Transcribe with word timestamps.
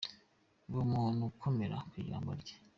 Ba 0.71 0.77
umuntu 0.85 1.21
ukomera 1.31 1.77
ku 1.89 1.93
ijambo 2.01 2.31
rye. 2.41 2.55